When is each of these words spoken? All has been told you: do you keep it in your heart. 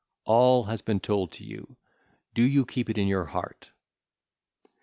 All 0.25 0.63
has 0.63 0.81
been 0.81 0.99
told 0.99 1.39
you: 1.39 1.77
do 2.33 2.41
you 2.43 2.65
keep 2.65 2.89
it 2.89 2.97
in 2.97 3.07
your 3.07 3.25
heart. 3.25 3.69